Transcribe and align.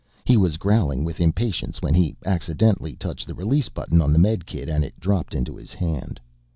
He 0.25 0.35
was 0.35 0.57
growling 0.57 1.03
with 1.03 1.19
impatience 1.21 1.79
when 1.79 1.93
he 1.93 2.15
accidentally 2.25 2.95
touched 2.95 3.27
the 3.27 3.35
release 3.35 3.69
button 3.69 4.01
on 4.01 4.11
the 4.11 4.17
medikit 4.17 4.67
and 4.67 4.83
it 4.83 4.99
dropped 4.99 5.35
into 5.35 5.55
his 5.55 5.73
hand. 5.73 6.19